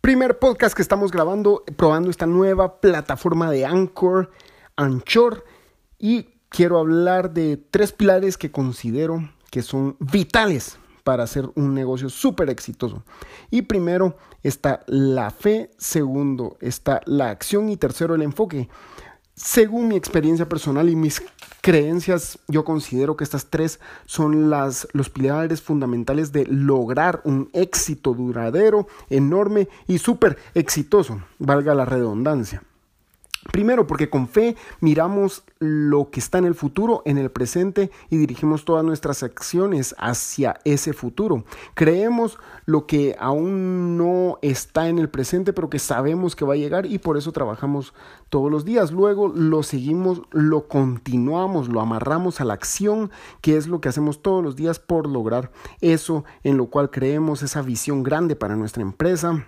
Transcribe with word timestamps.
Primer 0.00 0.38
podcast 0.38 0.76
que 0.76 0.82
estamos 0.82 1.10
grabando, 1.10 1.64
probando 1.76 2.08
esta 2.08 2.26
nueva 2.26 2.80
plataforma 2.80 3.50
de 3.50 3.66
Anchor, 3.66 4.30
Anchor, 4.76 5.44
y 5.98 6.28
quiero 6.48 6.78
hablar 6.78 7.32
de 7.32 7.56
tres 7.56 7.92
pilares 7.92 8.38
que 8.38 8.52
considero 8.52 9.28
que 9.50 9.62
son 9.62 9.96
vitales 9.98 10.78
para 11.02 11.24
hacer 11.24 11.50
un 11.56 11.74
negocio 11.74 12.10
súper 12.10 12.48
exitoso. 12.48 13.02
Y 13.50 13.62
primero 13.62 14.16
está 14.44 14.84
la 14.86 15.30
fe, 15.30 15.72
segundo 15.78 16.58
está 16.60 17.00
la 17.06 17.30
acción 17.30 17.68
y 17.68 17.76
tercero 17.76 18.14
el 18.14 18.22
enfoque. 18.22 18.68
Según 19.38 19.86
mi 19.86 19.94
experiencia 19.94 20.48
personal 20.48 20.90
y 20.90 20.96
mis 20.96 21.22
creencias, 21.60 22.40
yo 22.48 22.64
considero 22.64 23.16
que 23.16 23.22
estas 23.22 23.46
tres 23.46 23.78
son 24.04 24.50
las, 24.50 24.88
los 24.92 25.10
pilares 25.10 25.62
fundamentales 25.62 26.32
de 26.32 26.44
lograr 26.46 27.20
un 27.22 27.48
éxito 27.52 28.14
duradero, 28.14 28.88
enorme 29.10 29.68
y 29.86 29.98
súper 29.98 30.38
exitoso, 30.54 31.22
valga 31.38 31.76
la 31.76 31.84
redundancia. 31.84 32.64
Primero, 33.52 33.86
porque 33.86 34.10
con 34.10 34.26
fe 34.26 34.56
miramos 34.80 35.44
lo 35.60 36.10
que 36.10 36.18
está 36.18 36.38
en 36.38 36.44
el 36.44 36.56
futuro, 36.56 37.02
en 37.04 37.18
el 37.18 37.30
presente 37.30 37.90
y 38.10 38.16
dirigimos 38.16 38.64
todas 38.64 38.84
nuestras 38.84 39.22
acciones 39.22 39.94
hacia 39.98 40.58
ese 40.64 40.92
futuro. 40.92 41.44
Creemos 41.74 42.38
lo 42.66 42.86
que 42.86 43.16
aún 43.18 43.96
no 43.96 44.38
está 44.42 44.88
en 44.88 44.98
el 44.98 45.08
presente, 45.08 45.52
pero 45.52 45.70
que 45.70 45.78
sabemos 45.78 46.34
que 46.34 46.44
va 46.44 46.54
a 46.54 46.58
llegar 46.58 46.86
y 46.86 46.98
por 46.98 47.16
eso 47.16 47.30
trabajamos 47.30 47.94
todos 48.28 48.50
los 48.50 48.64
días. 48.64 48.90
Luego 48.90 49.28
lo 49.28 49.62
seguimos, 49.62 50.22
lo 50.32 50.66
continuamos, 50.66 51.68
lo 51.68 51.80
amarramos 51.80 52.40
a 52.40 52.44
la 52.44 52.54
acción, 52.54 53.10
que 53.40 53.56
es 53.56 53.68
lo 53.68 53.80
que 53.80 53.88
hacemos 53.88 54.20
todos 54.20 54.42
los 54.42 54.56
días 54.56 54.80
por 54.80 55.06
lograr 55.06 55.52
eso 55.80 56.24
en 56.42 56.56
lo 56.56 56.66
cual 56.66 56.90
creemos, 56.90 57.42
esa 57.42 57.62
visión 57.62 58.02
grande 58.02 58.34
para 58.34 58.56
nuestra 58.56 58.82
empresa 58.82 59.46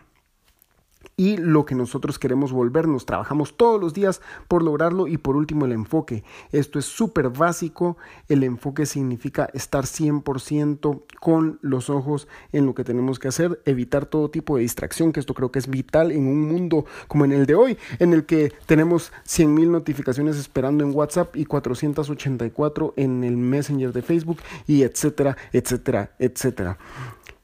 y 1.20 1.36
lo 1.36 1.66
que 1.66 1.74
nosotros 1.74 2.18
queremos 2.18 2.50
volvernos. 2.50 3.04
Trabajamos 3.04 3.54
todos 3.54 3.78
los 3.78 3.92
días 3.92 4.22
por 4.48 4.62
lograrlo 4.62 5.06
y 5.06 5.18
por 5.18 5.36
último 5.36 5.66
el 5.66 5.72
enfoque. 5.72 6.24
Esto 6.50 6.78
es 6.78 6.86
súper 6.86 7.28
básico. 7.28 7.98
El 8.26 8.42
enfoque 8.42 8.86
significa 8.86 9.50
estar 9.52 9.84
100% 9.84 11.02
con 11.20 11.58
los 11.60 11.90
ojos 11.90 12.26
en 12.52 12.64
lo 12.64 12.74
que 12.74 12.84
tenemos 12.84 13.18
que 13.18 13.28
hacer, 13.28 13.60
evitar 13.66 14.06
todo 14.06 14.30
tipo 14.30 14.56
de 14.56 14.62
distracción, 14.62 15.12
que 15.12 15.20
esto 15.20 15.34
creo 15.34 15.52
que 15.52 15.58
es 15.58 15.68
vital 15.68 16.10
en 16.10 16.26
un 16.26 16.40
mundo 16.40 16.86
como 17.06 17.26
en 17.26 17.32
el 17.32 17.44
de 17.44 17.54
hoy, 17.54 17.76
en 17.98 18.14
el 18.14 18.24
que 18.24 18.54
tenemos 18.64 19.12
100.000 19.26 19.68
notificaciones 19.68 20.38
esperando 20.38 20.84
en 20.84 20.94
WhatsApp 20.94 21.36
y 21.36 21.44
484 21.44 22.94
en 22.96 23.24
el 23.24 23.36
Messenger 23.36 23.92
de 23.92 24.00
Facebook 24.00 24.38
y 24.66 24.84
etcétera, 24.84 25.36
etcétera, 25.52 26.12
etcétera. 26.18 26.78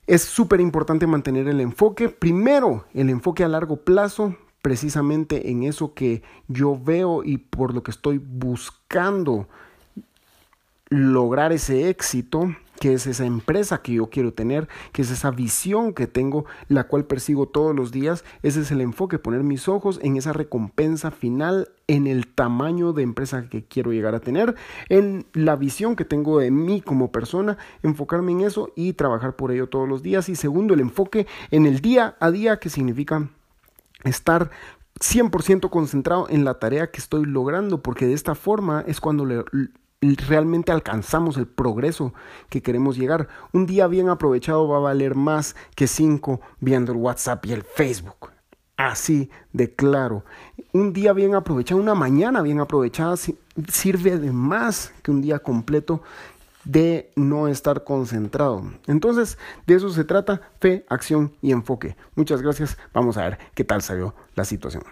Es 0.06 0.22
súper 0.22 0.60
importante 0.60 1.06
mantener 1.06 1.48
el 1.48 1.60
enfoque. 1.60 2.08
Primero, 2.08 2.84
el 2.94 3.10
enfoque 3.10 3.42
a 3.42 3.48
largo 3.48 3.76
plazo, 3.76 4.36
precisamente 4.62 5.50
en 5.50 5.64
eso 5.64 5.94
que 5.94 6.22
yo 6.48 6.78
veo 6.80 7.24
y 7.24 7.38
por 7.38 7.74
lo 7.74 7.82
que 7.82 7.90
estoy 7.90 8.18
buscando 8.18 9.48
lograr 10.88 11.52
ese 11.52 11.88
éxito 11.88 12.54
que 12.86 12.92
es 12.92 13.08
esa 13.08 13.26
empresa 13.26 13.82
que 13.82 13.94
yo 13.94 14.10
quiero 14.10 14.32
tener, 14.32 14.68
que 14.92 15.02
es 15.02 15.10
esa 15.10 15.32
visión 15.32 15.92
que 15.92 16.06
tengo, 16.06 16.44
la 16.68 16.84
cual 16.84 17.04
persigo 17.04 17.48
todos 17.48 17.74
los 17.74 17.90
días. 17.90 18.24
Ese 18.44 18.60
es 18.60 18.70
el 18.70 18.80
enfoque, 18.80 19.18
poner 19.18 19.42
mis 19.42 19.66
ojos 19.66 19.98
en 20.04 20.16
esa 20.16 20.32
recompensa 20.32 21.10
final, 21.10 21.68
en 21.88 22.06
el 22.06 22.28
tamaño 22.28 22.92
de 22.92 23.02
empresa 23.02 23.48
que 23.48 23.64
quiero 23.64 23.92
llegar 23.92 24.14
a 24.14 24.20
tener, 24.20 24.54
en 24.88 25.26
la 25.32 25.56
visión 25.56 25.96
que 25.96 26.04
tengo 26.04 26.38
de 26.38 26.52
mí 26.52 26.80
como 26.80 27.10
persona, 27.10 27.58
enfocarme 27.82 28.30
en 28.30 28.42
eso 28.42 28.70
y 28.76 28.92
trabajar 28.92 29.34
por 29.34 29.50
ello 29.50 29.68
todos 29.68 29.88
los 29.88 30.04
días. 30.04 30.28
Y 30.28 30.36
segundo, 30.36 30.72
el 30.72 30.78
enfoque 30.78 31.26
en 31.50 31.66
el 31.66 31.80
día 31.80 32.14
a 32.20 32.30
día, 32.30 32.60
que 32.60 32.70
significa 32.70 33.28
estar 34.04 34.52
100% 35.00 35.70
concentrado 35.70 36.28
en 36.30 36.44
la 36.44 36.60
tarea 36.60 36.92
que 36.92 37.00
estoy 37.00 37.24
logrando, 37.24 37.82
porque 37.82 38.06
de 38.06 38.14
esta 38.14 38.36
forma 38.36 38.84
es 38.86 39.00
cuando 39.00 39.24
le 39.24 39.42
realmente 40.14 40.72
alcanzamos 40.72 41.36
el 41.36 41.46
progreso 41.46 42.14
que 42.48 42.62
queremos 42.62 42.96
llegar. 42.96 43.28
Un 43.52 43.66
día 43.66 43.86
bien 43.86 44.08
aprovechado 44.08 44.68
va 44.68 44.76
a 44.76 44.80
valer 44.80 45.14
más 45.14 45.56
que 45.74 45.86
cinco 45.86 46.40
viendo 46.60 46.92
el 46.92 46.98
WhatsApp 46.98 47.44
y 47.46 47.52
el 47.52 47.62
Facebook. 47.62 48.30
Así 48.76 49.30
de 49.52 49.74
claro. 49.74 50.24
Un 50.72 50.92
día 50.92 51.12
bien 51.12 51.34
aprovechado, 51.34 51.80
una 51.80 51.94
mañana 51.94 52.42
bien 52.42 52.60
aprovechada 52.60 53.16
sirve 53.16 54.18
de 54.18 54.32
más 54.32 54.92
que 55.02 55.10
un 55.10 55.22
día 55.22 55.38
completo 55.38 56.02
de 56.64 57.10
no 57.16 57.48
estar 57.48 57.84
concentrado. 57.84 58.62
Entonces, 58.86 59.38
de 59.66 59.76
eso 59.76 59.88
se 59.90 60.04
trata, 60.04 60.42
fe, 60.60 60.84
acción 60.88 61.32
y 61.40 61.52
enfoque. 61.52 61.96
Muchas 62.16 62.42
gracias. 62.42 62.76
Vamos 62.92 63.16
a 63.16 63.22
ver 63.22 63.38
qué 63.54 63.64
tal 63.64 63.82
salió 63.82 64.14
la 64.34 64.44
situación. 64.44 64.82